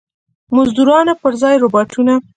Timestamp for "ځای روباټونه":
1.41-2.13